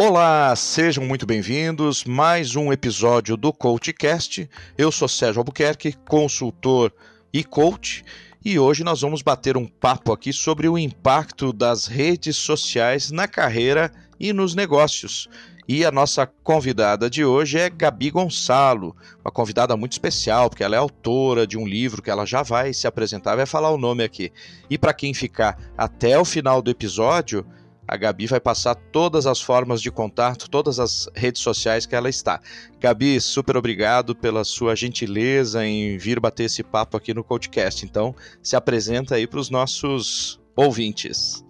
[0.00, 2.04] Olá, sejam muito bem-vindos.
[2.04, 4.48] Mais um episódio do CoachCast.
[4.78, 6.92] Eu sou Sérgio Albuquerque, consultor
[7.32, 8.04] e coach,
[8.44, 13.26] e hoje nós vamos bater um papo aqui sobre o impacto das redes sociais na
[13.26, 13.90] carreira
[14.20, 15.28] e nos negócios.
[15.66, 18.94] E a nossa convidada de hoje é Gabi Gonçalo,
[19.24, 22.72] uma convidada muito especial, porque ela é autora de um livro que ela já vai
[22.72, 24.30] se apresentar, vai falar o nome aqui.
[24.70, 27.44] E para quem ficar até o final do episódio,
[27.88, 32.10] a Gabi vai passar todas as formas de contato, todas as redes sociais que ela
[32.10, 32.38] está.
[32.78, 37.86] Gabi, super obrigado pela sua gentileza em vir bater esse papo aqui no podcast.
[37.86, 41.42] Então, se apresenta aí para os nossos ouvintes.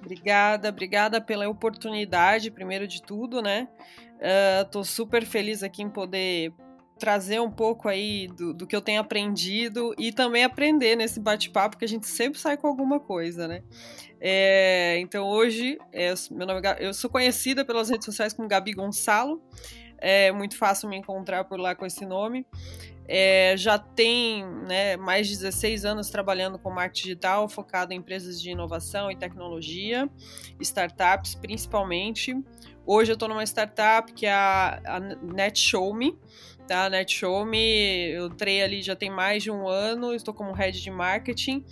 [0.00, 3.68] Obrigada, obrigada pela oportunidade, primeiro de tudo, né?
[4.74, 6.52] Uh, super feliz aqui em poder
[7.04, 11.76] trazer um pouco aí do, do, que eu tenho aprendido e também aprender nesse bate-papo,
[11.76, 13.62] que a gente sempre sai com alguma coisa, né?
[14.18, 18.72] É, então hoje, é, meu nome é, eu sou conhecida pelas redes sociais como Gabi
[18.72, 19.42] Gonçalo,
[19.98, 22.46] é muito fácil me encontrar por lá com esse nome.
[23.06, 28.40] É, já tem né, mais de 16 anos trabalhando com marketing digital, focado em empresas
[28.40, 30.08] de inovação e tecnologia,
[30.58, 32.34] startups principalmente.
[32.86, 36.18] Hoje eu estou numa startup que é a, a NetShowMe.
[36.66, 36.86] Tá?
[36.86, 40.90] A NetShowMe, eu entrei ali já tem mais de um ano, estou como head de
[40.90, 41.64] marketing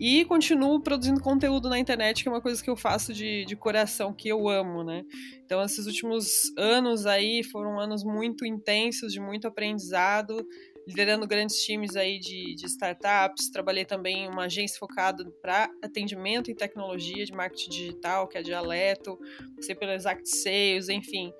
[0.00, 3.54] e continuo produzindo conteúdo na internet, que é uma coisa que eu faço de, de
[3.54, 5.04] coração, que eu amo, né?
[5.44, 10.42] Então, esses últimos anos aí foram anos muito intensos, de muito aprendizado,
[10.88, 13.50] liderando grandes times aí de, de startups.
[13.50, 18.40] Trabalhei também em uma agência focada para atendimento em tecnologia de marketing digital, que é
[18.40, 19.18] a Dialeto,
[19.54, 21.30] passei pelo Exact Sales, enfim.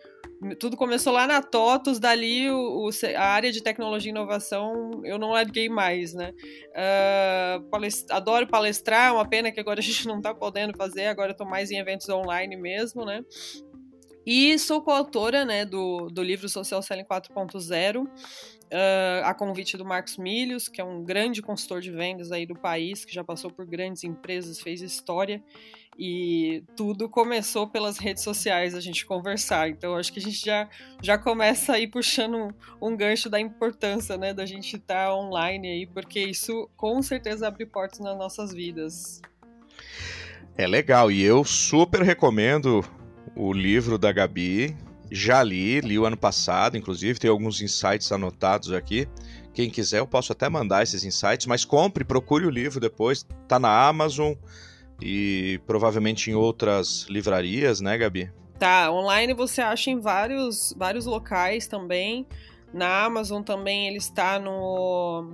[0.58, 5.18] Tudo começou lá na TOTUS, dali o, o, a área de tecnologia e inovação eu
[5.18, 6.32] não larguei mais, né?
[6.70, 7.76] Uh,
[8.10, 11.46] adoro palestrar, é uma pena que agora a gente não está podendo fazer, agora estou
[11.46, 13.22] mais em eventos online mesmo, né?
[14.24, 18.08] E sou coautora né, do, do livro Social Selling 4.0, uh,
[19.24, 23.04] a convite do Marcos Milhos, que é um grande consultor de vendas aí do país,
[23.04, 25.42] que já passou por grandes empresas, fez história.
[25.98, 29.68] E tudo começou pelas redes sociais, a gente conversar.
[29.68, 30.68] Então, acho que a gente já,
[31.02, 35.86] já começa aí puxando um, gancho da importância, né, da gente estar tá online aí,
[35.86, 39.20] porque isso com certeza abre portas nas nossas vidas.
[40.56, 42.84] É legal, e eu super recomendo
[43.36, 44.76] o livro da Gabi.
[45.10, 49.08] Já li, li o ano passado, inclusive, tem alguns insights anotados aqui.
[49.52, 53.26] Quem quiser, eu posso até mandar esses insights, mas compre, procure o livro depois.
[53.48, 54.34] Tá na Amazon
[55.00, 58.30] e provavelmente em outras livrarias, né, Gabi?
[58.58, 62.26] Tá, online você acha em vários, vários locais também.
[62.72, 65.32] Na Amazon também ele está no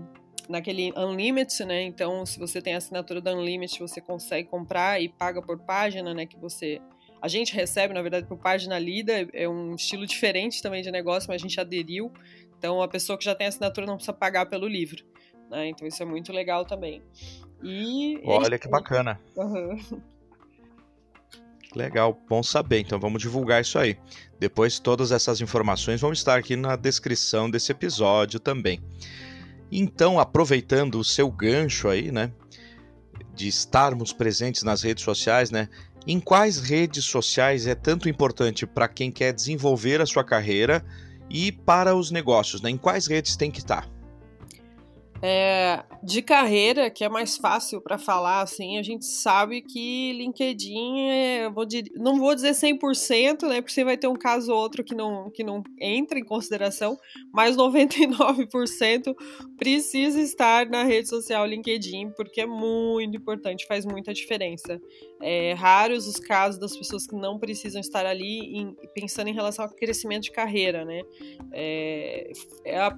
[0.48, 1.82] naquele Unlimited, né?
[1.82, 6.14] Então, se você tem a assinatura da Unlimited, você consegue comprar e paga por página,
[6.14, 6.80] né, que você
[7.20, 11.28] a gente recebe, na verdade, por página lida, é um estilo diferente também de negócio,
[11.28, 12.12] mas a gente aderiu.
[12.58, 15.04] Então, a pessoa que já tem assinatura não precisa pagar pelo livro.
[15.50, 15.68] Né?
[15.68, 17.02] Então, isso é muito legal também.
[17.62, 19.20] E Olha que bacana.
[19.36, 19.78] Uhum.
[21.74, 22.80] Legal, bom saber.
[22.80, 23.98] Então vamos divulgar isso aí.
[24.38, 28.82] Depois todas essas informações vão estar aqui na descrição desse episódio também.
[29.70, 32.32] Então, aproveitando o seu gancho aí, né,
[33.34, 35.68] de estarmos presentes nas redes sociais, né?
[36.06, 40.84] Em quais redes sociais é tanto importante para quem quer desenvolver a sua carreira
[41.28, 42.62] e para os negócios?
[42.62, 42.70] Né?
[42.70, 43.88] Em quais redes tem que estar?
[45.22, 51.00] É, de carreira, que é mais fácil para falar, assim, a gente sabe que LinkedIn,
[51.08, 51.66] é, vou
[51.96, 55.30] não vou dizer 100%, né, porque você vai ter um caso ou outro que não,
[55.30, 56.98] que não entra em consideração,
[57.32, 59.14] mas 99%
[59.56, 64.80] precisa estar na rede social LinkedIn, porque é muito importante, faz muita diferença.
[65.22, 69.64] É, raros os casos das pessoas que não precisam estar ali em, pensando em relação
[69.64, 71.00] ao crescimento de carreira, né?
[71.52, 72.32] É,
[72.64, 72.90] é a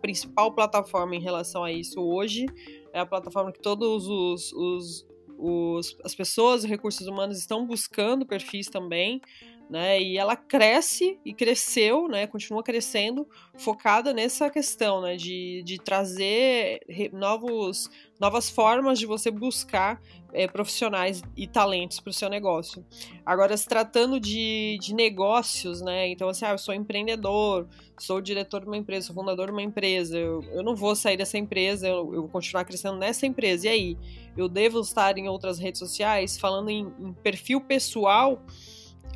[0.00, 2.46] principal plataforma em relação a isso hoje.
[2.92, 5.06] É a plataforma que todos os, os,
[5.38, 9.20] os as pessoas, os recursos humanos estão buscando perfis também
[9.68, 10.00] né?
[10.00, 12.26] E ela cresce e cresceu, né?
[12.26, 15.16] Continua crescendo, focada nessa questão, né?
[15.16, 16.80] De, de trazer
[17.12, 17.88] novos,
[18.24, 20.00] novas formas de você buscar
[20.32, 22.82] é, profissionais e talentos para o seu negócio.
[23.24, 26.08] Agora, se tratando de, de negócios, né?
[26.08, 27.68] Então, assim, ah, eu sou empreendedor,
[28.00, 31.18] sou diretor de uma empresa, sou fundador de uma empresa, eu, eu não vou sair
[31.18, 33.66] dessa empresa, eu, eu vou continuar crescendo nessa empresa.
[33.66, 33.98] E aí?
[34.34, 38.42] Eu devo estar em outras redes sociais, falando em, em perfil pessoal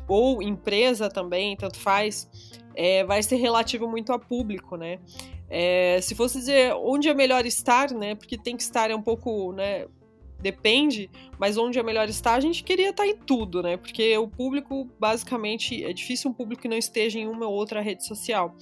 [0.07, 2.29] ou empresa também, tanto faz,
[2.75, 4.99] é, vai ser relativo muito a público, né?
[5.49, 8.15] É, se fosse dizer onde é melhor estar, né?
[8.15, 9.85] Porque tem que estar é um pouco, né?
[10.41, 13.77] depende, mas onde é melhor estar, a gente queria estar em tudo, né?
[13.77, 17.81] Porque o público, basicamente, é difícil um público que não esteja em uma ou outra
[17.81, 18.55] rede social.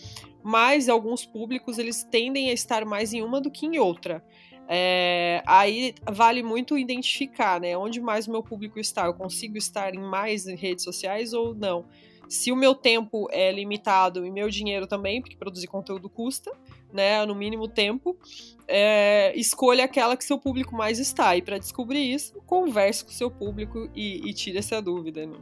[0.43, 4.23] Mas alguns públicos, eles tendem a estar mais em uma do que em outra.
[4.67, 7.77] É, aí vale muito identificar, né?
[7.77, 9.05] Onde mais o meu público está?
[9.05, 11.85] Eu consigo estar em mais redes sociais ou não?
[12.29, 16.51] Se o meu tempo é limitado e meu dinheiro também, porque produzir conteúdo custa,
[16.91, 17.25] né?
[17.25, 18.17] No mínimo tempo,
[18.67, 21.35] é, escolha aquela que seu público mais está.
[21.35, 25.25] E para descobrir isso, converse com seu público e, e tire essa dúvida.
[25.25, 25.37] Né?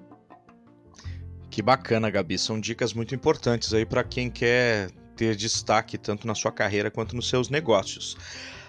[1.49, 2.37] Que bacana, Gabi.
[2.37, 7.15] São dicas muito importantes aí para quem quer ter destaque tanto na sua carreira quanto
[7.15, 8.17] nos seus negócios.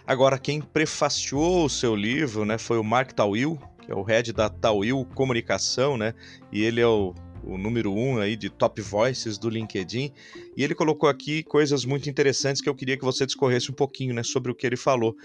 [0.07, 4.33] Agora, quem prefaciou o seu livro né, foi o Mark Tawil, que é o head
[4.33, 6.15] da Tawil Comunicação, né?
[6.53, 7.13] E ele é o,
[7.47, 10.13] o número um aí de top voices do LinkedIn.
[10.57, 14.15] E ele colocou aqui coisas muito interessantes que eu queria que você discorresse um pouquinho,
[14.15, 15.17] né, sobre o que ele falou.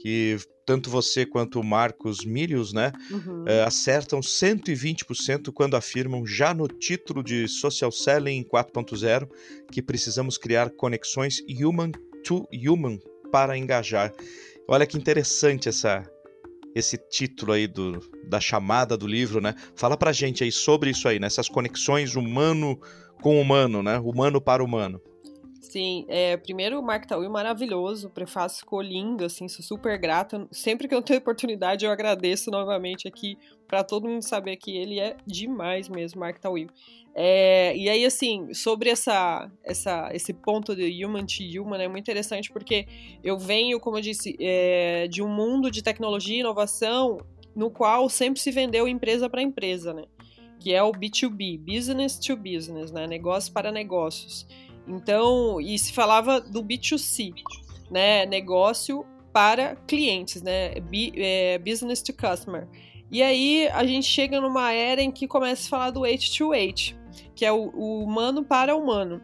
[0.00, 0.36] Que
[0.66, 3.44] tanto você quanto o Marcos Milius, né, uhum.
[3.46, 9.28] é, acertam 120% quando afirmam já no título de Social Selling 4.0
[9.72, 11.90] que precisamos criar conexões human
[12.22, 12.98] to human
[13.32, 14.12] para engajar.
[14.68, 16.08] Olha que interessante essa
[16.74, 19.54] esse título aí do, da chamada do livro, né?
[19.74, 21.54] Fala pra gente aí sobre isso aí, nessas né?
[21.54, 22.78] conexões humano
[23.22, 23.98] com humano, né?
[23.98, 25.00] Humano para humano.
[25.70, 30.48] Sim, é, primeiro o Mark Tawil maravilhoso, o prefácio ficou lindo, assim, sou super grata.
[30.50, 33.38] Sempre que eu tenho oportunidade, eu agradeço novamente aqui
[33.68, 36.66] para todo mundo saber que ele é demais mesmo, Mark Tawil.
[37.14, 42.02] É, e aí, assim, sobre essa, essa, esse ponto de human to human é muito
[42.02, 42.88] interessante porque
[43.22, 47.18] eu venho, como eu disse, é, de um mundo de tecnologia e inovação
[47.54, 50.02] no qual sempre se vendeu empresa para empresa, né?
[50.58, 53.06] Que é o B2B, business to business, né?
[53.06, 54.48] Negócio para negócios.
[54.86, 57.32] Então, e se falava do B2C,
[57.90, 58.26] né?
[58.26, 60.74] Negócio para clientes, né?
[60.80, 62.68] B, é, business to customer.
[63.10, 66.96] E aí a gente chega numa era em que começa a falar do H2H,
[67.34, 69.20] que é o, o humano para humano.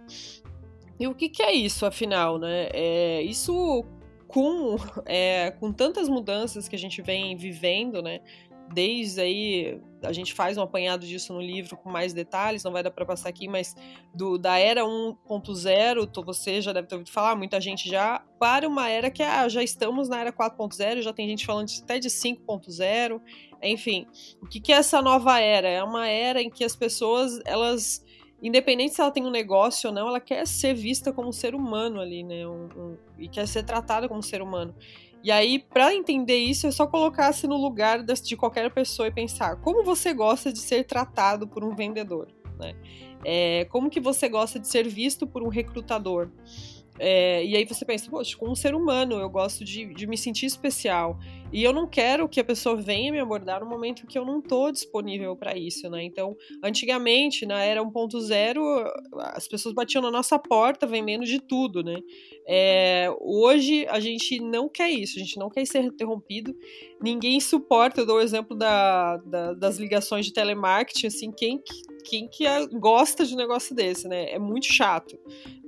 [0.99, 2.69] E o que, que é isso, afinal, né?
[2.73, 3.85] É, isso
[4.27, 4.77] com,
[5.07, 8.21] é, com tantas mudanças que a gente vem vivendo, né?
[8.73, 12.83] Desde aí, a gente faz um apanhado disso no livro com mais detalhes, não vai
[12.83, 13.75] dar para passar aqui, mas
[14.15, 18.89] do, da era 1.0, você já deve ter ouvido falar, muita gente já, para uma
[18.89, 23.21] era que ah, já estamos na era 4.0, já tem gente falando até de 5.0,
[23.63, 24.07] enfim,
[24.43, 25.69] o que, que é essa nova era?
[25.69, 28.05] É uma era em que as pessoas, elas,
[28.43, 31.55] independente se ela tem um negócio ou não, ela quer ser vista como um ser
[31.55, 32.47] humano ali, né?
[32.47, 34.75] Um, um, e quer ser tratada como um ser humano.
[35.23, 39.57] E aí, para entender isso, é só colocar-se no lugar de qualquer pessoa e pensar
[39.57, 42.29] como você gosta de ser tratado por um vendedor,
[42.59, 42.75] né?
[43.25, 46.31] É, como que você gosta de ser visto por um recrutador?
[46.99, 50.17] É, e aí você pensa, poxa, como um ser humano, eu gosto de, de me
[50.17, 51.19] sentir especial.
[51.53, 54.41] E eu não quero que a pessoa venha me abordar no momento que eu não
[54.41, 56.03] estou disponível para isso, né?
[56.03, 58.91] Então, antigamente, na era 1.0,
[59.35, 61.97] as pessoas batiam na nossa porta vendendo de tudo, né?
[62.49, 66.55] É, hoje a gente não quer isso, a gente não quer ser interrompido.
[67.01, 71.63] Ninguém suporta, eu dou o exemplo da, da, das ligações de telemarketing, assim, quem,
[72.05, 72.45] quem que
[72.79, 74.31] gosta de um negócio desse, né?
[74.31, 75.19] É muito chato,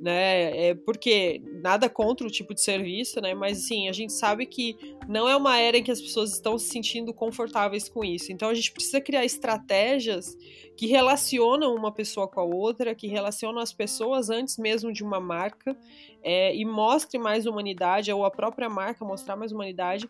[0.00, 0.68] né?
[0.68, 3.34] É porque nada contra o tipo de serviço, né?
[3.34, 4.76] Mas assim, a gente sabe que
[5.08, 8.32] não é uma era em que as pessoas estão se sentindo confortáveis com isso.
[8.32, 10.36] Então a gente precisa criar estratégias
[10.76, 15.20] que relacionam uma pessoa com a outra, que relacionam as pessoas antes mesmo de uma
[15.20, 15.76] marca
[16.22, 20.08] é, e mostre mais humanidade, ou a própria marca mostrar mais humanidade,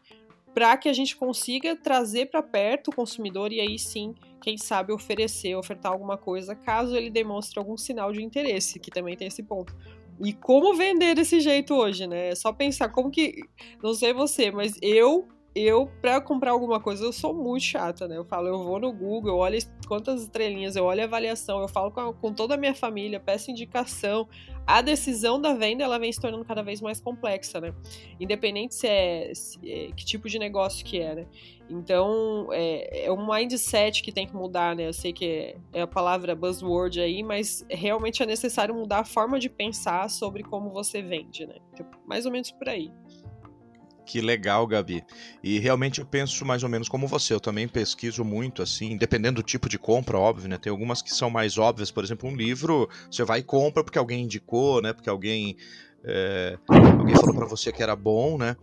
[0.54, 4.92] para que a gente consiga trazer para perto o consumidor e aí sim, quem sabe,
[4.92, 9.42] oferecer, ofertar alguma coisa, caso ele demonstre algum sinal de interesse, que também tem esse
[9.42, 9.74] ponto.
[10.20, 12.30] E como vender desse jeito hoje, né?
[12.30, 13.40] É só pensar como que.
[13.82, 18.16] Não sei você, mas eu eu, pra comprar alguma coisa, eu sou muito chata, né?
[18.16, 21.68] Eu falo, eu vou no Google, eu olho quantas estrelinhas, eu olho a avaliação, eu
[21.68, 24.28] falo com, a, com, toda a minha família, peço indicação.
[24.66, 27.74] A decisão da venda, ela vem se tornando cada vez mais complexa, né?
[28.20, 31.26] Independente se é, se é que tipo de negócio que é, né?
[31.70, 34.86] Então, é, é um mindset que tem que mudar, né?
[34.86, 39.04] Eu sei que é, é a palavra buzzword aí, mas realmente é necessário mudar a
[39.04, 41.56] forma de pensar sobre como você vende, né?
[41.74, 42.92] Tipo, mais ou menos por aí.
[44.08, 45.04] Que legal, Gabi.
[45.44, 47.34] E realmente eu penso mais ou menos como você.
[47.34, 50.56] Eu também pesquiso muito, assim, dependendo do tipo de compra, óbvio, né?
[50.56, 53.98] Tem algumas que são mais óbvias, por exemplo, um livro, você vai e compra porque
[53.98, 54.94] alguém indicou, né?
[54.94, 55.58] Porque alguém.
[56.02, 58.56] É, alguém falou para você que era bom, né?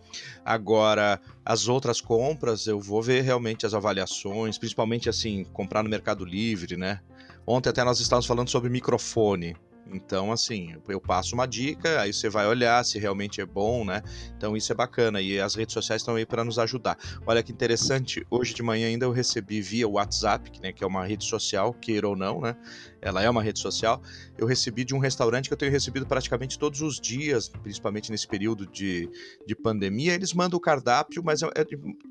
[0.43, 6.25] Agora, as outras compras, eu vou ver realmente as avaliações, principalmente assim, comprar no Mercado
[6.25, 7.01] Livre, né?
[7.45, 9.55] Ontem até nós estávamos falando sobre microfone.
[9.91, 14.01] Então, assim, eu passo uma dica, aí você vai olhar se realmente é bom, né?
[14.35, 15.21] Então, isso é bacana.
[15.21, 16.97] E as redes sociais estão aí para nos ajudar.
[17.25, 21.05] Olha que interessante, hoje de manhã ainda eu recebi via WhatsApp, né, que é uma
[21.05, 22.55] rede social, queira ou não, né?
[23.01, 24.01] Ela é uma rede social.
[24.35, 28.27] Eu recebi de um restaurante que eu tenho recebido praticamente todos os dias, principalmente nesse
[28.27, 29.07] período de,
[29.45, 30.13] de pandemia.
[30.15, 31.65] Eles mandam o cardápio, mas é, é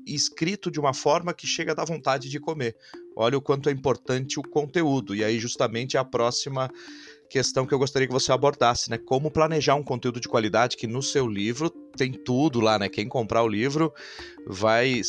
[0.05, 2.77] escrito de uma forma que chega a dar vontade de comer.
[3.13, 5.13] Olha o quanto é importante o conteúdo.
[5.13, 6.71] E aí, justamente, é a próxima
[7.29, 8.97] questão que eu gostaria que você abordasse, né?
[8.97, 12.89] Como planejar um conteúdo de qualidade que no seu livro tem tudo lá, né?
[12.89, 13.93] Quem comprar o livro
[14.47, 15.01] vai,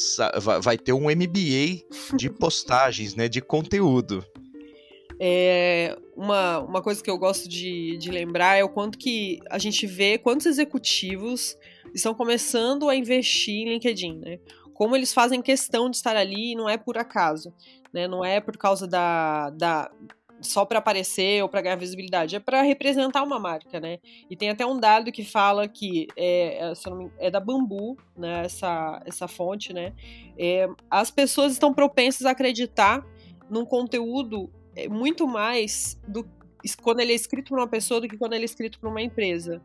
[0.63, 1.85] vai ter um MBA
[2.17, 3.29] de postagens, né?
[3.29, 4.25] De conteúdo.
[5.19, 9.59] É, uma, uma coisa que eu gosto de, de lembrar é o quanto que a
[9.59, 11.57] gente vê quantos executivos
[11.95, 14.39] estão começando a investir em LinkedIn, né?
[14.75, 17.53] Como eles fazem questão de estar ali e não é por acaso,
[17.93, 18.07] né?
[18.07, 19.91] Não é por causa da, da
[20.41, 23.99] só para aparecer ou para ganhar visibilidade, é para representar uma marca, né?
[24.29, 26.73] E tem até um dado que fala que é, é,
[27.19, 28.45] é da Bambu, né?
[28.45, 29.93] Essa, essa fonte, né?
[30.39, 33.05] É, as pessoas estão propensas a acreditar
[33.49, 36.27] num conteúdo é, muito mais do
[36.83, 39.01] quando ele é escrito por uma pessoa do que quando ele é escrito por uma
[39.01, 39.63] empresa.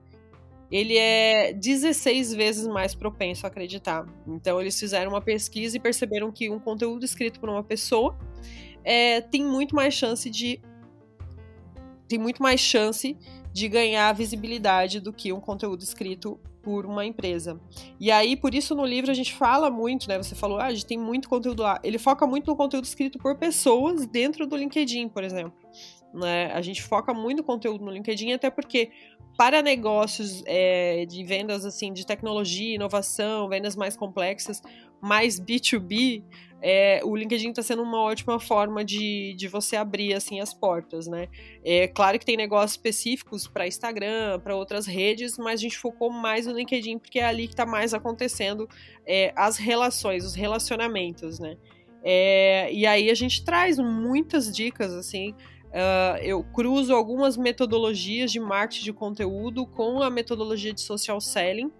[0.70, 4.06] Ele é 16 vezes mais propenso a acreditar.
[4.28, 8.18] Então, eles fizeram uma pesquisa e perceberam que um conteúdo escrito por uma pessoa
[8.84, 10.62] é, tem muito mais chance de
[12.08, 13.18] tem muito mais chance
[13.54, 17.60] de ganhar visibilidade do que um conteúdo escrito por uma empresa.
[18.00, 20.18] E aí, por isso no livro a gente fala muito, né?
[20.18, 21.80] Você falou, ah, a gente tem muito conteúdo lá.
[21.84, 25.54] Ele foca muito no conteúdo escrito por pessoas dentro do LinkedIn, por exemplo.
[26.14, 26.52] Né?
[26.52, 28.92] A gente foca muito no conteúdo no LinkedIn, até porque
[29.38, 34.62] para negócios é, de vendas assim de tecnologia, inovação, vendas mais complexas,
[35.02, 36.24] mais B2B,
[36.62, 41.08] é, o LinkedIn está sendo uma ótima forma de, de você abrir assim as portas,
[41.08, 41.27] né?
[41.63, 46.12] É claro que tem negócios específicos para Instagram, para outras redes, mas a gente focou
[46.12, 48.70] mais no LinkedIn porque é ali que está mais acontecendo
[49.06, 51.58] é, as relações, os relacionamentos, né?
[52.03, 55.36] É, e aí a gente traz muitas dicas assim
[55.72, 61.72] Uh, eu cruzo algumas metodologias de marketing de conteúdo com a metodologia de social selling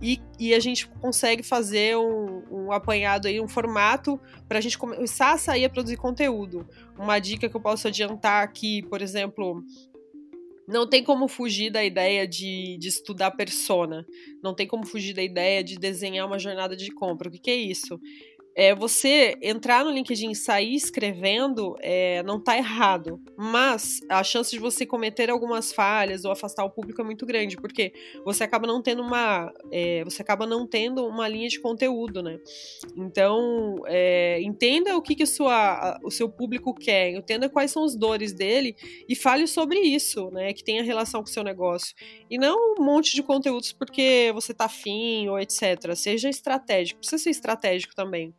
[0.00, 4.78] e, e a gente consegue fazer um, um apanhado aí, um formato para a gente
[4.78, 6.68] começar a sair a produzir conteúdo.
[6.96, 9.64] Uma dica que eu posso adiantar aqui, por exemplo,
[10.66, 14.06] não tem como fugir da ideia de, de estudar persona.
[14.42, 17.28] Não tem como fugir da ideia de desenhar uma jornada de compra.
[17.28, 18.00] O que, que é isso?
[18.56, 24.50] É, você entrar no LinkedIn e sair escrevendo é, não está errado, mas a chance
[24.50, 27.92] de você cometer algumas falhas ou afastar o público é muito grande, porque
[28.24, 32.38] você acaba não tendo uma, é, você acaba não tendo uma linha de conteúdo, né?
[32.96, 37.96] Então é, entenda o que, que sua, o seu público quer, entenda quais são as
[37.96, 38.76] dores dele
[39.08, 40.52] e fale sobre isso, né?
[40.52, 41.94] Que tenha relação com o seu negócio
[42.30, 45.94] e não um monte de conteúdos porque você está afim ou etc.
[45.96, 48.32] Seja estratégico, precisa ser estratégico também.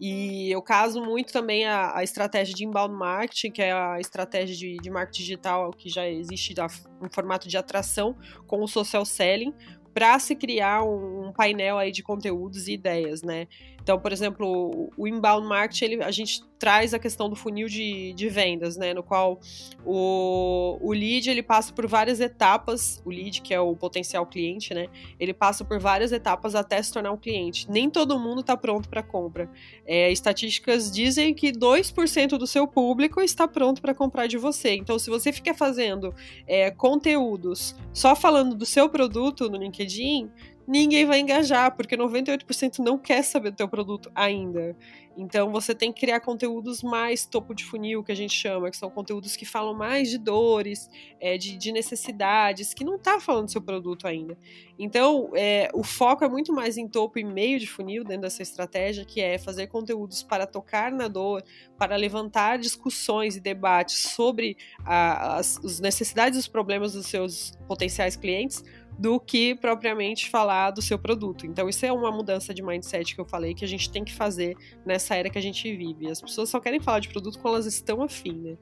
[0.00, 4.56] E eu caso muito também a, a, estratégia de inbound marketing, que é a estratégia
[4.56, 8.16] de, de marketing digital que já existe em formato de atração,
[8.46, 9.52] com o social selling,
[9.92, 13.46] para se criar um, um, painel aí de conteúdos e ideias, né?
[13.82, 18.12] Então, por exemplo, o inbound marketing, ele, a gente traz a questão do funil de,
[18.12, 18.92] de vendas, né?
[18.92, 19.40] No qual
[19.84, 24.74] o, o lead ele passa por várias etapas, o lead, que é o potencial cliente,
[24.74, 24.88] né?
[25.18, 27.68] Ele passa por várias etapas até se tornar um cliente.
[27.70, 29.50] Nem todo mundo está pronto para compra.
[29.86, 34.74] É, estatísticas dizem que 2% do seu público está pronto para comprar de você.
[34.74, 36.14] Então, se você fica fazendo
[36.46, 40.30] é, conteúdos só falando do seu produto no LinkedIn,
[40.70, 44.76] ninguém vai engajar, porque 98% não quer saber do teu produto ainda.
[45.16, 48.76] Então você tem que criar conteúdos mais topo de funil, que a gente chama, que
[48.76, 50.88] são conteúdos que falam mais de dores,
[51.20, 54.38] é, de, de, necessidades, que não está falando do seu produto ainda.
[54.78, 58.42] Então é, o foco é muito mais em topo e meio de funil dentro dessa
[58.42, 61.42] estratégia, que é fazer conteúdos para tocar na dor,
[61.76, 67.52] para levantar discussões e debates sobre a, as, as necessidades e os problemas dos seus
[67.66, 68.64] potenciais clientes
[69.00, 71.46] do que propriamente falar do seu produto.
[71.46, 74.12] Então, isso é uma mudança de mindset que eu falei que a gente tem que
[74.12, 76.10] fazer nessa era que a gente vive.
[76.10, 78.56] As pessoas só querem falar de produto quando elas estão afim, né?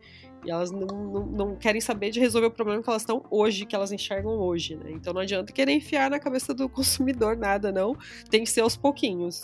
[0.45, 3.67] E elas não, não, não, querem saber de resolver o problema que elas estão hoje,
[3.67, 4.91] que elas enxergam hoje, né?
[4.93, 7.97] Então não adianta querer enfiar na cabeça do consumidor nada, não.
[8.31, 9.43] Tem que ser aos pouquinhos.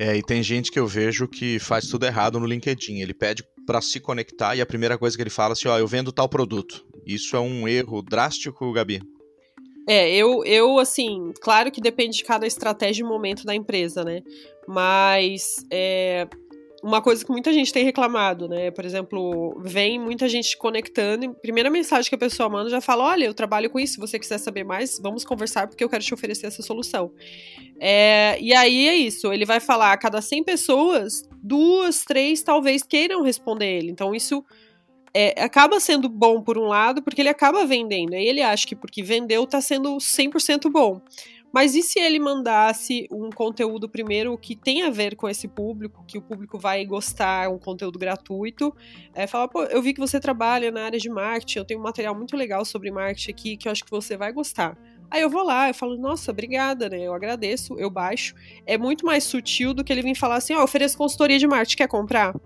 [0.00, 3.00] É, e tem gente que eu vejo que faz tudo errado no LinkedIn.
[3.00, 5.76] Ele pede para se conectar e a primeira coisa que ele fala é assim, ó,
[5.76, 6.86] eu vendo tal produto.
[7.04, 9.02] Isso é um erro drástico, Gabi?
[9.88, 14.22] É, eu, eu, assim, claro que depende de cada estratégia e momento da empresa, né?
[14.68, 16.28] Mas é,
[16.82, 18.70] uma coisa que muita gente tem reclamado, né?
[18.70, 21.34] Por exemplo, vem muita gente conectando.
[21.36, 23.94] Primeira mensagem que a pessoa manda já fala: Olha, eu trabalho com isso.
[23.94, 27.10] Se você quiser saber mais, vamos conversar porque eu quero te oferecer essa solução.
[27.80, 29.32] É, e aí é isso.
[29.32, 33.90] Ele vai falar: a cada 100 pessoas, duas, três talvez queiram responder ele.
[33.90, 34.44] Então isso
[35.14, 38.14] é, acaba sendo bom por um lado, porque ele acaba vendendo.
[38.14, 41.00] Aí ele acha que porque vendeu tá sendo 100% bom.
[41.58, 46.04] Mas e se ele mandasse um conteúdo primeiro que tem a ver com esse público,
[46.06, 48.72] que o público vai gostar, um conteúdo gratuito?
[49.12, 51.82] É, falar, pô, eu vi que você trabalha na área de marketing, eu tenho um
[51.82, 54.78] material muito legal sobre marketing aqui que eu acho que você vai gostar.
[55.10, 57.00] Aí eu vou lá, eu falo, nossa, obrigada, né?
[57.00, 58.36] Eu agradeço, eu baixo.
[58.64, 61.48] É muito mais sutil do que ele vir falar assim, ó, oh, ofereço consultoria de
[61.48, 62.36] marketing, quer comprar?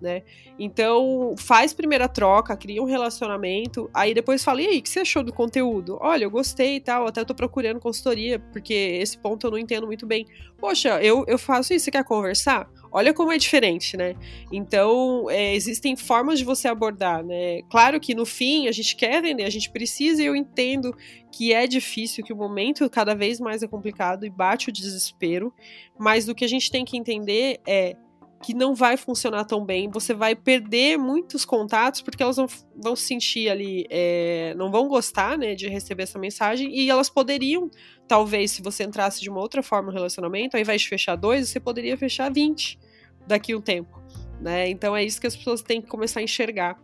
[0.00, 0.22] Né?
[0.58, 5.00] Então, faz primeira troca, cria um relacionamento, aí depois fala, e aí, o que você
[5.00, 5.98] achou do conteúdo?
[6.00, 9.86] Olha, eu gostei e tal, até tô procurando consultoria, porque esse ponto eu não entendo
[9.86, 10.26] muito bem.
[10.58, 12.68] Poxa, eu, eu faço isso, você quer conversar?
[12.90, 14.14] Olha como é diferente, né?
[14.50, 17.60] Então, é, existem formas de você abordar, né?
[17.68, 20.96] Claro que no fim a gente quer vender, a gente precisa, e eu entendo
[21.30, 25.52] que é difícil, que o momento cada vez mais é complicado e bate o desespero,
[25.98, 27.96] mas o que a gente tem que entender é
[28.42, 29.90] que não vai funcionar tão bem.
[29.90, 34.88] Você vai perder muitos contatos porque elas vão, vão se sentir ali, é, não vão
[34.88, 37.70] gostar, né, de receber essa mensagem e elas poderiam,
[38.06, 41.48] talvez, se você entrasse de uma outra forma no relacionamento, ao invés de fechar dois,
[41.48, 42.78] você poderia fechar 20
[43.26, 44.00] daqui um tempo,
[44.40, 44.68] né?
[44.68, 46.80] Então é isso que as pessoas têm que começar a enxergar.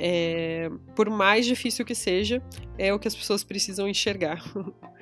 [0.00, 2.40] É, por mais difícil que seja,
[2.78, 4.42] é o que as pessoas precisam enxergar.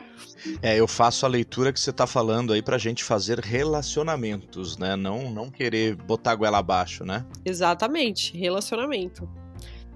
[0.63, 4.97] É, eu faço a leitura que você está falando aí pra gente fazer relacionamentos, né?
[4.97, 7.27] Não, não querer botar a goela abaixo, né?
[7.45, 9.29] Exatamente, relacionamento.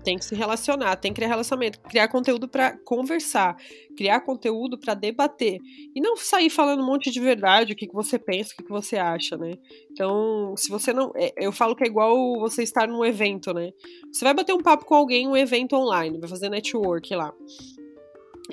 [0.02, 3.54] Tem que se relacionar, tem que criar relacionamento, criar conteúdo para conversar,
[3.96, 5.58] criar conteúdo para debater.
[5.94, 8.62] E não sair falando um monte de verdade, o que, que você pensa, o que,
[8.64, 9.56] que você acha, né?
[9.90, 11.12] Então, se você não.
[11.14, 13.70] É, eu falo que é igual você estar num evento, né?
[14.10, 17.32] Você vai bater um papo com alguém, um evento online, vai fazer network lá.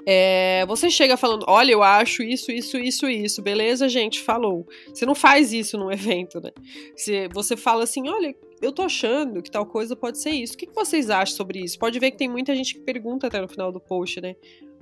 [0.05, 4.65] É, você chega falando, olha, eu acho isso, isso, isso, isso, beleza, gente, falou.
[4.93, 6.51] Você não faz isso num evento, né?
[6.95, 10.53] Você, você fala assim, olha, eu tô achando que tal coisa pode ser isso.
[10.53, 11.77] O que, que vocês acham sobre isso?
[11.77, 14.35] Pode ver que tem muita gente que pergunta até no final do post, né?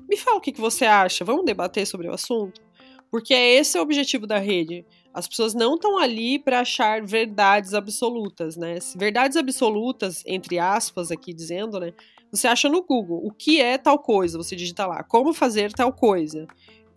[0.08, 2.62] Me fala o que, que você acha, vamos debater sobre o assunto?
[3.10, 4.86] Porque é esse o objetivo da rede.
[5.14, 8.78] As pessoas não estão ali para achar verdades absolutas, né?
[8.96, 11.94] Verdades absolutas, entre aspas, aqui dizendo, né?
[12.32, 15.94] Você acha no Google o que é tal coisa, você digita lá, como fazer tal
[15.94, 16.48] coisa.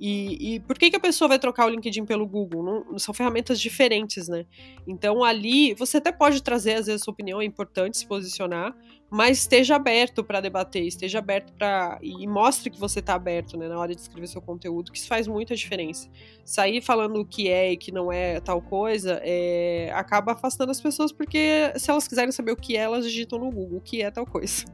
[0.01, 2.63] E, e, por que, que a pessoa vai trocar o LinkedIn pelo Google?
[2.63, 4.47] Não, são ferramentas diferentes, né?
[4.87, 8.77] Então ali você até pode trazer, às vezes, sua opinião, é importante se posicionar,
[9.11, 11.99] mas esteja aberto para debater, esteja aberto para.
[12.01, 15.09] E mostre que você está aberto né, na hora de escrever seu conteúdo, que isso
[15.09, 16.09] faz muita diferença.
[16.45, 20.81] Sair falando o que é e que não é tal coisa é, acaba afastando as
[20.81, 24.01] pessoas, porque se elas quiserem saber o que é, elas digitam no Google o que
[24.01, 24.65] é tal coisa.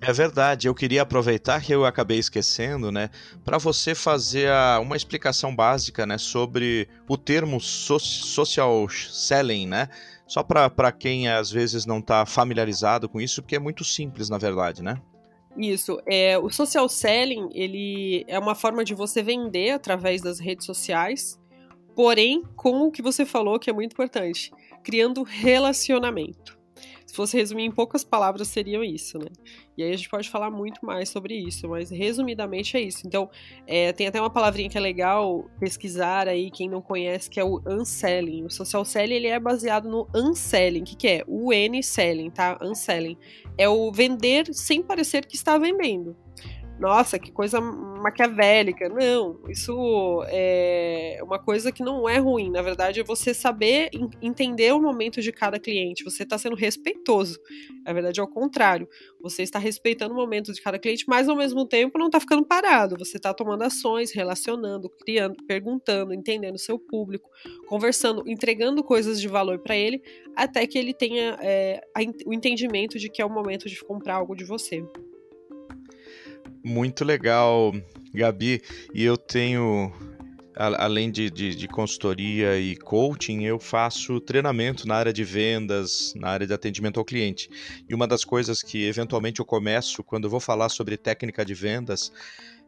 [0.00, 3.10] É verdade, eu queria aproveitar que eu acabei esquecendo, né,
[3.44, 9.88] para você fazer a, uma explicação básica, né, sobre o termo so social selling, né,
[10.26, 14.38] só para quem às vezes não está familiarizado com isso, porque é muito simples, na
[14.38, 15.00] verdade, né?
[15.56, 20.66] Isso, é, o social selling, ele é uma forma de você vender através das redes
[20.66, 21.38] sociais,
[21.94, 26.55] porém, com o que você falou que é muito importante, criando relacionamento
[27.06, 29.28] se fosse resumir em poucas palavras, seriam isso, né?
[29.78, 33.06] E aí a gente pode falar muito mais sobre isso, mas resumidamente é isso.
[33.06, 33.30] Então,
[33.66, 37.44] é, tem até uma palavrinha que é legal pesquisar aí, quem não conhece, que é
[37.44, 38.44] o unselling.
[38.44, 40.80] O social selling, ele é baseado no unselling.
[40.80, 41.24] O que, que é?
[41.28, 42.58] O N-selling, tá?
[42.60, 43.16] Unselling.
[43.56, 46.16] É o vender sem parecer que está vendendo
[46.78, 48.88] nossa, que coisa maquiavélica.
[48.88, 52.50] Não, isso é uma coisa que não é ruim.
[52.50, 56.04] Na verdade, é você saber entender o momento de cada cliente.
[56.04, 57.40] Você está sendo respeitoso.
[57.84, 58.88] Na verdade, é o contrário.
[59.20, 62.44] Você está respeitando o momento de cada cliente, mas ao mesmo tempo não está ficando
[62.44, 62.96] parado.
[62.98, 67.30] Você está tomando ações, relacionando, criando, perguntando, entendendo o seu público,
[67.66, 70.02] conversando, entregando coisas de valor para ele,
[70.36, 71.80] até que ele tenha é,
[72.26, 74.84] o entendimento de que é o momento de comprar algo de você.
[76.66, 77.72] Muito legal,
[78.12, 78.60] Gabi.
[78.92, 79.92] E eu tenho,
[80.56, 86.28] além de, de, de, consultoria e coaching, eu faço treinamento na área de vendas, na
[86.28, 87.48] área de atendimento ao cliente.
[87.88, 91.54] E uma das coisas que eventualmente eu começo quando eu vou falar sobre técnica de
[91.54, 92.10] vendas,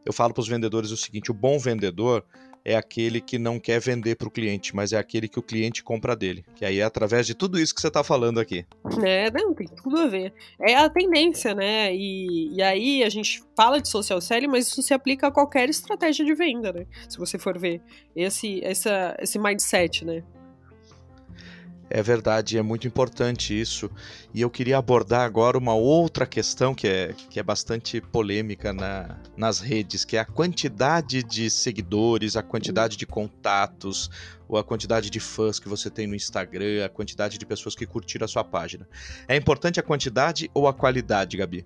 [0.05, 2.23] eu falo para os vendedores o seguinte: o bom vendedor
[2.63, 5.83] é aquele que não quer vender para o cliente, mas é aquele que o cliente
[5.83, 6.45] compra dele.
[6.55, 8.65] Que aí é através de tudo isso que você está falando aqui.
[9.03, 10.33] É, não, tem tudo a ver.
[10.61, 11.93] É a tendência, né?
[11.93, 15.69] E, e aí a gente fala de social selling, mas isso se aplica a qualquer
[15.69, 16.85] estratégia de venda, né?
[17.07, 17.81] Se você for ver
[18.15, 20.23] esse, essa, esse mindset, né?
[21.91, 23.89] É verdade, é muito importante isso.
[24.31, 29.17] E eu queria abordar agora uma outra questão que é, que é bastante polêmica na,
[29.35, 34.09] nas redes, que é a quantidade de seguidores, a quantidade de contatos,
[34.47, 37.87] ou a quantidade de fãs que você tem no Instagram, a quantidade de pessoas que
[37.87, 38.87] curtiram a sua página.
[39.27, 41.65] É importante a quantidade ou a qualidade, Gabi?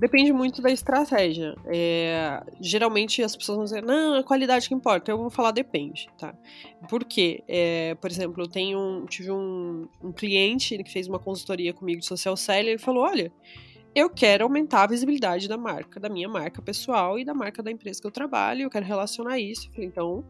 [0.00, 1.54] Depende muito da estratégia.
[1.66, 5.10] É, geralmente as pessoas vão dizer, não, a qualidade que importa.
[5.10, 6.34] Eu vou falar depende, tá?
[6.88, 7.42] Por quê?
[7.48, 12.06] É, por exemplo, eu tenho, tive um, um cliente que fez uma consultoria comigo de
[12.06, 13.32] social selling, ele falou, olha,
[13.94, 17.70] eu quero aumentar a visibilidade da marca, da minha marca pessoal e da marca da
[17.70, 19.68] empresa que eu trabalho, eu quero relacionar isso.
[19.68, 20.24] Eu falei, então,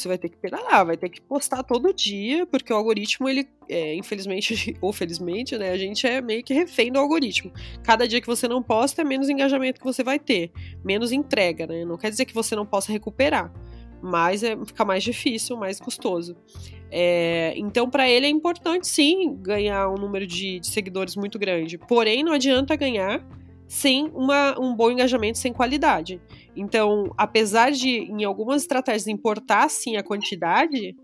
[0.00, 3.48] você vai ter que pedalar, vai ter que postar todo dia, porque o algoritmo, ele,
[3.68, 7.52] é, infelizmente ou felizmente, né, a gente é meio que refém do algoritmo.
[7.82, 10.50] Cada dia que você não posta, é menos engajamento que você vai ter,
[10.84, 11.84] menos entrega, né?
[11.84, 13.52] Não quer dizer que você não possa recuperar,
[14.02, 16.36] mas é, fica mais difícil, mais custoso.
[16.90, 21.78] É, então, para ele é importante sim ganhar um número de, de seguidores muito grande,
[21.78, 23.26] porém, não adianta ganhar
[23.68, 26.20] sem uma, um bom engajamento, sem qualidade.
[26.54, 30.94] Então, apesar de, em algumas estratégias, importar sim a quantidade,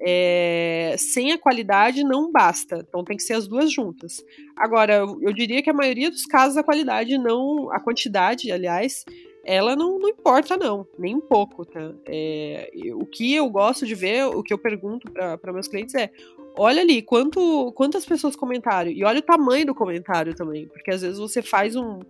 [0.00, 2.84] é, sem a qualidade não basta.
[2.88, 4.24] Então tem que ser as duas juntas.
[4.56, 7.70] Agora, eu, diria que a maioria dos casos a qualidade não.
[7.72, 9.04] A quantidade, aliás,
[9.44, 11.92] ela não, não importa, não, nem um pouco, tá?
[12.06, 16.10] É, o que eu gosto de ver, o que eu pergunto para meus clientes é:
[16.58, 18.90] olha ali, quanto, quantas pessoas comentaram.
[18.90, 20.66] E olha o tamanho do comentário também.
[20.66, 22.00] Porque às vezes você faz um,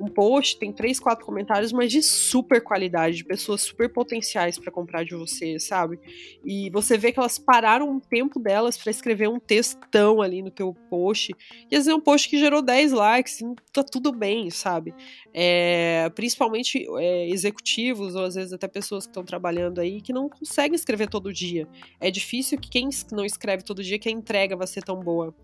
[0.00, 4.72] um post, tem três, quatro comentários, mas de super qualidade, de pessoas super potenciais para
[4.72, 5.98] comprar de você, sabe?
[6.44, 10.50] E você vê que elas pararam um tempo delas para escrever um textão ali no
[10.50, 11.34] teu post.
[11.70, 13.40] E às vezes é um post que gerou 10 likes,
[13.72, 14.94] tá tudo bem, sabe?
[15.34, 20.28] É, principalmente é, executivos, ou às vezes até pessoas que estão trabalhando aí, que não
[20.28, 21.68] conseguem escrever todo dia.
[22.00, 25.34] É difícil que quem não escreve todo dia que a entrega vai ser tão boa.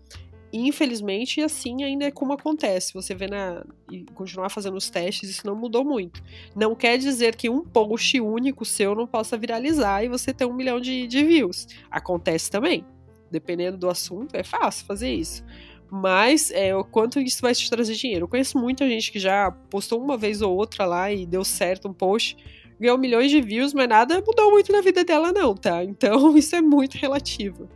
[0.53, 2.93] infelizmente, assim ainda é como acontece.
[2.93, 3.65] Você vê na.
[3.91, 6.23] e continuar fazendo os testes, isso não mudou muito.
[6.55, 10.53] Não quer dizer que um post único seu não possa viralizar e você ter um
[10.53, 11.67] milhão de, de views.
[11.91, 12.85] Acontece também.
[13.29, 15.43] Dependendo do assunto, é fácil fazer isso.
[15.91, 18.23] Mas é, o quanto isso vai te trazer dinheiro.
[18.23, 21.89] Eu conheço muita gente que já postou uma vez ou outra lá e deu certo
[21.89, 22.37] um post
[22.79, 25.83] ganhou milhões de views, mas nada mudou muito na vida dela, não, tá?
[25.83, 27.69] Então isso é muito relativo.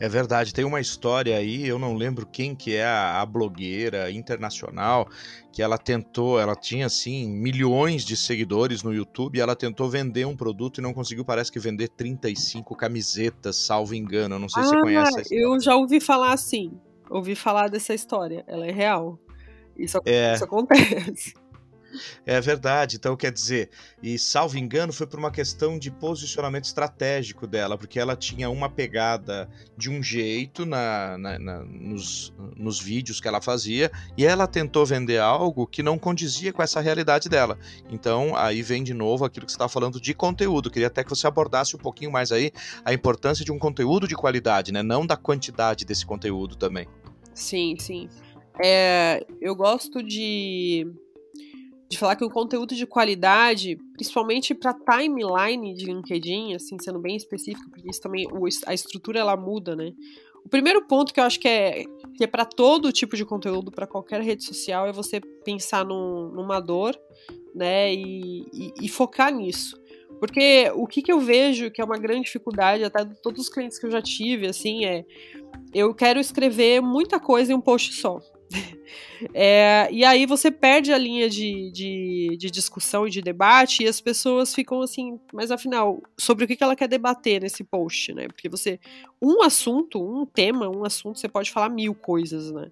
[0.00, 4.10] É verdade, tem uma história aí, eu não lembro quem que é a, a, blogueira
[4.10, 5.06] internacional,
[5.52, 10.26] que ela tentou, ela tinha assim milhões de seguidores no YouTube, e ela tentou vender
[10.26, 14.62] um produto e não conseguiu, parece que vender 35 camisetas, salvo engano, eu não sei
[14.62, 15.34] ah, se você conhece.
[15.34, 16.72] Eu já ouvi falar assim,
[17.10, 19.18] ouvi falar dessa história, ela é real.
[19.76, 20.32] Isso, é...
[20.32, 21.34] isso acontece.
[22.24, 22.96] É verdade.
[22.96, 23.70] Então, quer dizer,
[24.02, 28.68] e salvo engano, foi por uma questão de posicionamento estratégico dela, porque ela tinha uma
[28.68, 34.46] pegada de um jeito na, na, na nos, nos vídeos que ela fazia, e ela
[34.46, 37.58] tentou vender algo que não condizia com essa realidade dela.
[37.90, 40.70] Então, aí vem de novo aquilo que você está falando de conteúdo.
[40.70, 42.52] Queria até que você abordasse um pouquinho mais aí
[42.84, 44.82] a importância de um conteúdo de qualidade, né?
[44.82, 46.86] Não da quantidade desse conteúdo também.
[47.34, 48.08] Sim, sim.
[48.62, 50.86] É, eu gosto de
[51.90, 57.16] de falar que o conteúdo de qualidade, principalmente para timeline de LinkedIn, assim, sendo bem
[57.16, 58.28] específico, porque isso também
[58.64, 59.92] a estrutura ela muda, né?
[60.44, 61.84] O primeiro ponto que eu acho que é
[62.16, 66.28] que é para todo tipo de conteúdo, para qualquer rede social, é você pensar num,
[66.28, 66.96] numa dor,
[67.54, 69.76] né, e, e, e focar nisso.
[70.20, 73.48] Porque o que, que eu vejo que é uma grande dificuldade, até de todos os
[73.48, 75.04] clientes que eu já tive, assim, é
[75.74, 78.20] eu quero escrever muita coisa em um post só.
[79.34, 83.86] É, e aí você perde a linha de, de, de, discussão e de debate e
[83.86, 88.28] as pessoas ficam assim, mas afinal, sobre o que ela quer debater nesse post, né?
[88.28, 88.80] Porque você,
[89.20, 92.70] um assunto, um tema, um assunto, você pode falar mil coisas, né?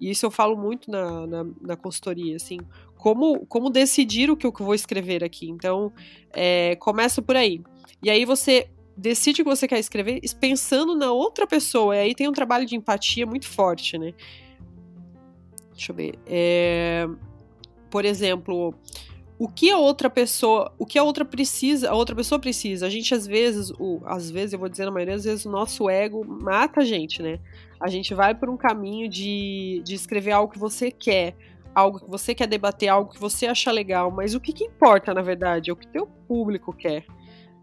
[0.00, 2.58] E isso eu falo muito na, na, na consultoria, assim,
[2.96, 5.50] como, como decidir o que eu vou escrever aqui.
[5.50, 5.92] Então,
[6.32, 7.62] é, começa por aí.
[8.02, 11.96] E aí você decide o que você quer escrever pensando na outra pessoa.
[11.96, 14.12] E aí tem um trabalho de empatia muito forte, né?
[15.80, 16.18] Deixa eu ver.
[16.26, 17.08] É,
[17.90, 18.74] por exemplo,
[19.38, 22.84] o que a outra pessoa, o que a outra precisa, a outra pessoa precisa.
[22.86, 25.50] A gente às vezes, o, às vezes eu vou dizer na maioria das vezes o
[25.50, 27.40] nosso ego mata a gente, né?
[27.80, 31.34] A gente vai por um caminho de, de escrever algo que você quer,
[31.74, 35.14] algo que você quer debater, algo que você acha legal, mas o que, que importa
[35.14, 37.06] na verdade é o que teu público quer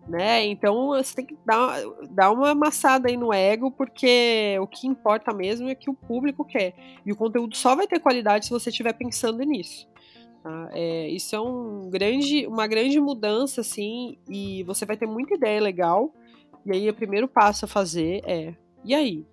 [0.07, 0.45] né?
[0.45, 5.33] Então você tem que dar, dar uma amassada aí no ego, porque o que importa
[5.33, 6.73] mesmo é que o público quer.
[7.05, 9.87] E o conteúdo só vai ter qualidade se você estiver pensando nisso.
[10.43, 10.69] Tá?
[10.71, 15.61] É, isso é um grande, uma grande mudança, assim, e você vai ter muita ideia
[15.61, 16.13] legal.
[16.65, 18.53] E aí o primeiro passo a fazer é:
[18.85, 19.25] e aí?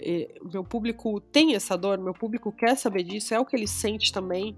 [0.00, 3.66] é, meu público tem essa dor, meu público quer saber disso, é o que ele
[3.66, 4.56] sente também.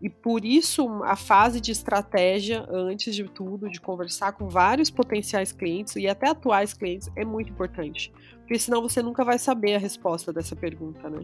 [0.00, 5.52] E por isso a fase de estratégia, antes de tudo, de conversar com vários potenciais
[5.52, 8.12] clientes e até atuais clientes, é muito importante.
[8.38, 11.20] Porque senão você nunca vai saber a resposta dessa pergunta, né?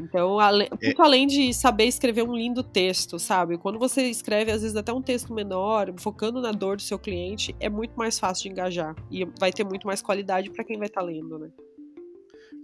[0.00, 0.86] Então, ale, é.
[0.86, 3.58] muito além de saber escrever um lindo texto, sabe?
[3.58, 7.54] Quando você escreve, às vezes, até um texto menor, focando na dor do seu cliente,
[7.58, 8.94] é muito mais fácil de engajar.
[9.10, 11.50] E vai ter muito mais qualidade para quem vai estar tá lendo, né?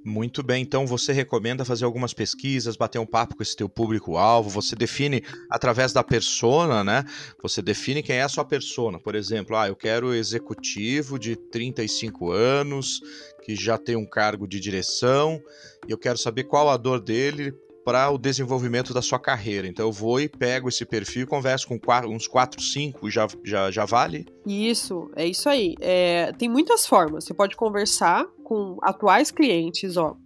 [0.07, 4.51] Muito bem, então você recomenda fazer algumas pesquisas, bater um papo com esse teu público-alvo,
[4.51, 7.07] você define através da persona, né?
[7.43, 8.99] Você define quem é a sua persona.
[9.01, 13.01] Por exemplo, ah, eu quero executivo de 35 anos,
[13.43, 15.43] que já tem um cargo de direção,
[15.89, 19.67] e eu quero saber qual a dor dele para o desenvolvimento da sua carreira.
[19.67, 23.71] Então eu vou e pego esse perfil, converso com quatro, uns 4, 5, já, já,
[23.71, 24.27] já vale?
[24.47, 25.75] Isso, é isso aí.
[25.81, 27.25] É, tem muitas formas.
[27.25, 30.17] Você pode conversar com atuais clientes, ó.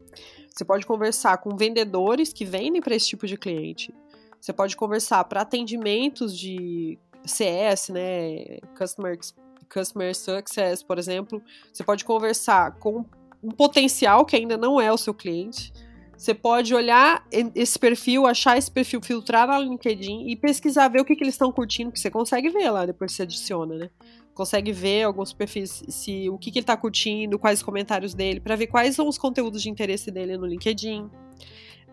[0.55, 3.93] Você pode conversar com vendedores que vendem para esse tipo de cliente.
[4.41, 8.59] Você pode conversar para atendimentos de CS, né?
[8.77, 9.19] Customer,
[9.73, 11.43] Customer Success, por exemplo.
[11.73, 13.05] Você pode conversar com
[13.43, 15.73] um potencial que ainda não é o seu cliente.
[16.19, 21.05] Você pode olhar esse perfil, achar esse perfil, filtrar no LinkedIn e pesquisar, ver o
[21.05, 23.91] que, que eles estão curtindo, que você consegue ver lá depois você adiciona, né?
[24.35, 28.41] Consegue ver alguns perfis, se o que, que ele está curtindo, quais os comentários dele,
[28.41, 31.09] para ver quais são os conteúdos de interesse dele no LinkedIn.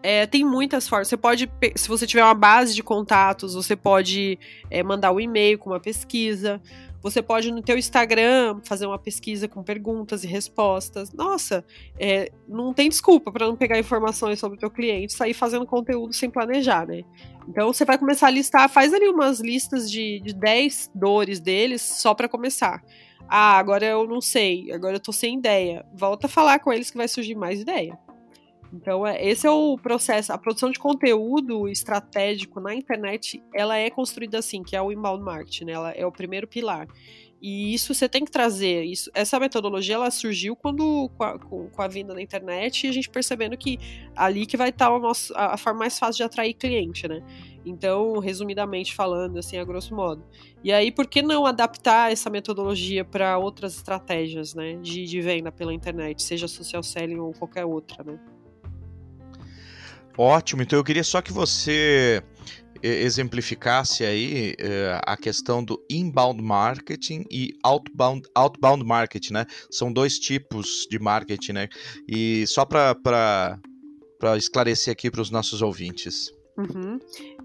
[0.01, 1.07] É, tem muitas formas.
[1.07, 4.39] Você pode, se você tiver uma base de contatos, você pode
[4.71, 6.59] é, mandar um e-mail com uma pesquisa.
[7.05, 11.13] Você pode no teu Instagram fazer uma pesquisa com perguntas e respostas.
[11.13, 11.63] Nossa,
[11.99, 16.13] é, não tem desculpa para não pegar informações sobre o teu cliente, sair fazendo conteúdo
[16.13, 17.03] sem planejar, né?
[17.47, 21.83] Então você vai começar a listar, faz ali umas listas de, de 10 dores deles
[21.83, 22.83] só para começar.
[23.29, 25.85] Ah, agora eu não sei, agora eu tô sem ideia.
[25.93, 27.99] Volta a falar com eles que vai surgir mais ideia.
[28.75, 30.33] Então, é, esse é o processo.
[30.33, 35.23] A produção de conteúdo estratégico na internet, ela é construída assim, que é o inbound
[35.23, 35.71] marketing, né?
[35.71, 36.85] ela é o primeiro pilar.
[37.41, 38.83] E isso você tem que trazer.
[38.83, 42.89] Isso, essa metodologia ela surgiu quando com a, com, com a vinda da internet e
[42.89, 43.77] a gente percebendo que
[44.15, 47.23] ali que vai estar o nosso, a, a, forma mais fácil de atrair cliente, né?
[47.65, 50.23] Então, resumidamente falando, assim, a grosso modo.
[50.63, 55.51] E aí, por que não adaptar essa metodologia para outras estratégias, né, de, de venda
[55.51, 58.19] pela internet, seja social selling ou qualquer outra, né?
[60.17, 62.23] Ótimo, então eu queria só que você
[62.81, 69.45] exemplificasse aí uh, a questão do inbound marketing e outbound, outbound marketing, né?
[69.71, 71.69] São dois tipos de marketing, né?
[72.07, 73.59] E só para
[74.37, 76.34] esclarecer aqui para os nossos ouvintes.
[76.57, 76.99] Uhum.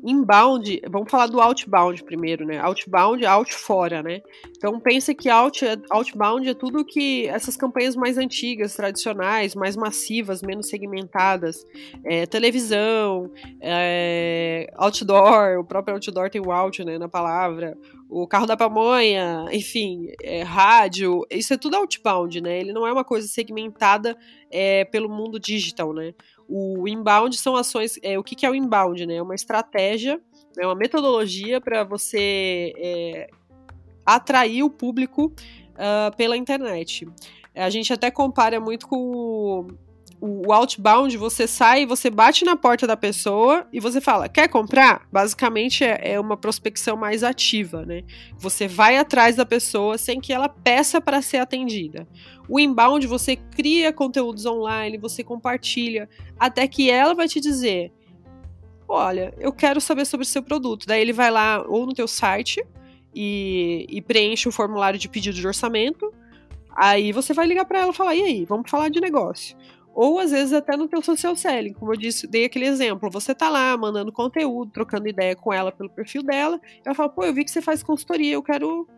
[0.05, 2.61] Inbound, vamos falar do outbound primeiro, né?
[2.61, 4.23] Outbound, out fora, né?
[4.57, 10.43] Então pensa que out, outbound é tudo que essas campanhas mais antigas, tradicionais, mais massivas,
[10.43, 11.67] menos segmentadas,
[12.05, 17.77] é, televisão, é, outdoor, o próprio outdoor tem o out, né, na palavra,
[18.09, 22.59] o carro da pamonha, enfim, é, rádio, isso é tudo outbound, né?
[22.59, 24.17] Ele não é uma coisa segmentada
[24.51, 26.13] é, pelo mundo digital, né?
[26.53, 27.97] O inbound são ações.
[28.03, 29.07] É, o que, que é o inbound?
[29.07, 29.15] Né?
[29.15, 30.21] É uma estratégia,
[30.59, 33.31] é uma metodologia para você é,
[34.05, 37.07] atrair o público uh, pela internet.
[37.55, 39.69] A gente até compara muito com
[40.21, 45.09] o outbound, você sai, você bate na porta da pessoa e você fala, quer comprar?
[45.11, 48.03] Basicamente é, é uma prospecção mais ativa, né?
[48.37, 52.07] Você vai atrás da pessoa sem que ela peça para ser atendida.
[52.47, 56.07] O inbound, você cria conteúdos online, você compartilha,
[56.39, 57.91] até que ela vai te dizer,
[58.87, 60.87] olha, eu quero saber sobre o seu produto.
[60.87, 62.63] Daí ele vai lá ou no teu site
[63.15, 66.13] e, e preenche o formulário de pedido de orçamento,
[66.73, 69.57] Aí você vai ligar para ela e falar: e aí, vamos falar de negócio
[70.03, 73.35] ou às vezes até no teu social selling, como eu disse, dei aquele exemplo, você
[73.35, 77.35] tá lá mandando conteúdo, trocando ideia com ela pelo perfil dela, ela fala, pô, eu
[77.35, 78.89] vi que você faz consultoria, eu quero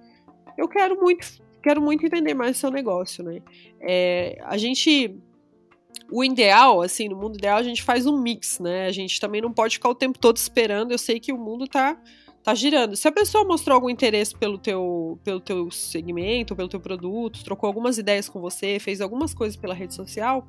[0.57, 1.27] eu quero muito,
[1.61, 3.43] quero muito entender mais o seu negócio, né?
[3.81, 5.19] É, a gente
[6.09, 8.87] o ideal, assim, no mundo ideal a gente faz um mix, né?
[8.87, 11.67] A gente também não pode ficar o tempo todo esperando, eu sei que o mundo
[11.67, 11.99] tá
[12.45, 12.95] tá girando.
[12.95, 17.67] Se a pessoa mostrou algum interesse pelo teu, pelo teu segmento, pelo teu produto, trocou
[17.67, 20.47] algumas ideias com você, fez algumas coisas pela rede social,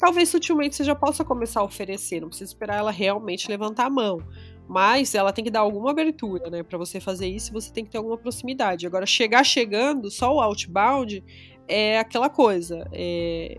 [0.00, 3.90] talvez sutilmente você já possa começar a oferecer, não precisa esperar ela realmente levantar a
[3.90, 4.18] mão.
[4.66, 6.62] Mas ela tem que dar alguma abertura, né?
[6.62, 8.86] Para você fazer isso, você tem que ter alguma proximidade.
[8.86, 11.22] Agora, chegar chegando, só o outbound,
[11.68, 12.88] é aquela coisa.
[12.92, 13.58] É,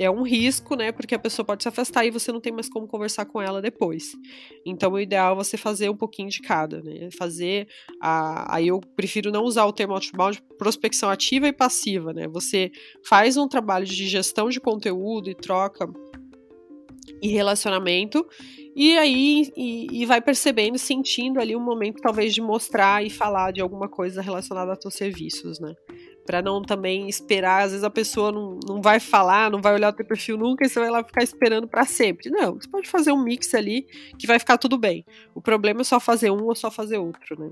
[0.00, 0.90] é um risco, né?
[0.90, 3.60] Porque a pessoa pode se afastar e você não tem mais como conversar com ela
[3.60, 4.16] depois.
[4.64, 7.10] Então, o ideal é você fazer um pouquinho de cada, né?
[7.18, 7.68] Fazer
[8.00, 8.56] a.
[8.56, 12.26] Aí eu prefiro não usar o termo outbound, prospecção ativa e passiva, né?
[12.28, 12.72] Você
[13.04, 15.86] faz um trabalho de gestão de conteúdo e troca
[17.20, 18.26] e relacionamento.
[18.74, 23.52] E aí e, e, vai percebendo, sentindo ali um momento talvez de mostrar e falar
[23.52, 25.74] de alguma coisa relacionada a teus serviços, né?
[26.26, 29.88] Para não também esperar, às vezes a pessoa não, não vai falar, não vai olhar
[29.88, 32.30] o teu perfil nunca e você vai lá ficar esperando para sempre.
[32.30, 33.86] Não, você pode fazer um mix ali
[34.18, 35.04] que vai ficar tudo bem.
[35.34, 37.50] O problema é só fazer um ou só fazer outro, né?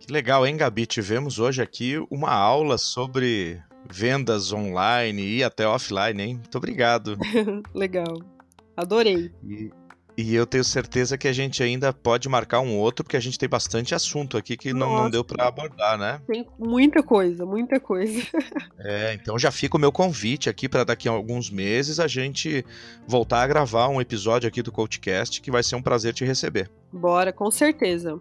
[0.00, 0.86] Que legal, hein, Gabi?
[0.86, 6.34] Tivemos hoje aqui uma aula sobre vendas online e até offline, hein?
[6.36, 7.18] Muito obrigado.
[7.74, 8.20] Legal.
[8.76, 9.32] Adorei.
[9.44, 9.70] E,
[10.16, 13.38] e, eu tenho certeza que a gente ainda pode marcar um outro, porque a gente
[13.38, 16.20] tem bastante assunto aqui que não, não deu para abordar, né?
[16.26, 18.22] Tem muita coisa, muita coisa.
[18.78, 22.64] É, então já fica o meu convite aqui para daqui a alguns meses a gente
[23.06, 26.70] voltar a gravar um episódio aqui do CoachCast, que vai ser um prazer te receber.
[26.92, 28.20] Bora, com certeza.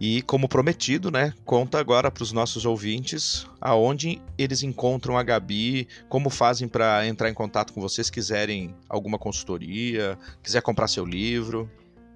[0.00, 5.86] E como prometido, né, conta agora para os nossos ouvintes aonde eles encontram a Gabi,
[6.08, 11.70] como fazem para entrar em contato com vocês, quiserem alguma consultoria, quiser comprar seu livro.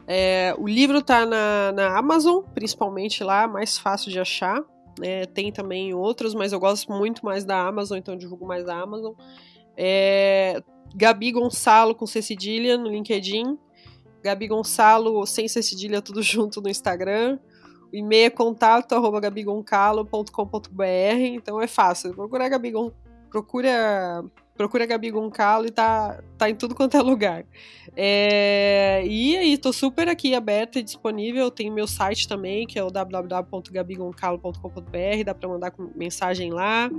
[0.07, 4.61] É, o livro está na, na Amazon, principalmente lá, mais fácil de achar.
[5.01, 8.77] É, tem também outros, mas eu gosto muito mais da Amazon, então divulgo mais da
[8.77, 9.12] Amazon.
[9.77, 10.61] É,
[10.95, 12.21] Gabi Gonçalo com C
[12.79, 13.59] no LinkedIn.
[14.23, 15.61] Gabi Gonçalo sem C
[16.03, 17.38] tudo junto no Instagram.
[17.92, 20.85] O e-mail é contato arroba gabigoncalo.com.br,
[21.20, 22.14] então é fácil.
[22.14, 22.72] Procura Gabi
[23.31, 24.24] procura
[24.59, 25.11] procura Gabi
[25.64, 27.44] e tá, tá em tudo quanto é lugar.
[27.96, 31.48] É, e aí, tô super aqui aberta e disponível.
[31.48, 36.90] Tem meu site também, que é o www.gabigoncalo.com.br, dá para mandar mensagem lá.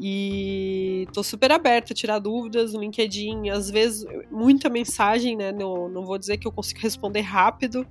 [0.00, 3.50] E tô super aberta a tirar dúvidas no LinkedIn.
[3.50, 5.50] Às vezes, muita mensagem, né?
[5.50, 7.84] Não, não vou dizer que eu consigo responder rápido,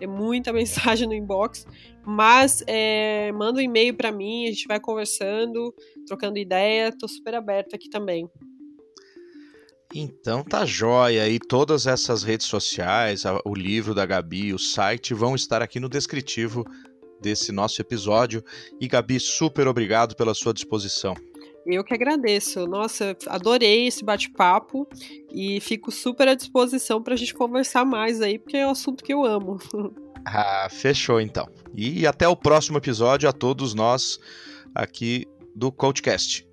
[0.00, 1.66] é muita mensagem no inbox,
[2.04, 5.74] mas é, manda um e-mail para mim, a gente vai conversando,
[6.06, 8.28] trocando ideia, tô super aberta aqui também.
[9.94, 11.28] Então tá jóia.
[11.28, 15.88] E todas essas redes sociais, o livro da Gabi, o site vão estar aqui no
[15.88, 16.64] descritivo
[17.20, 18.42] desse nosso episódio.
[18.80, 21.14] E Gabi, super obrigado pela sua disposição.
[21.66, 22.66] Eu que agradeço.
[22.66, 24.88] Nossa, adorei esse bate-papo
[25.32, 29.04] e fico super à disposição para a gente conversar mais aí, porque é um assunto
[29.04, 29.58] que eu amo.
[30.24, 31.48] Ah, fechou então.
[31.74, 34.20] E até o próximo episódio a todos nós
[34.72, 36.46] aqui do CoachCast.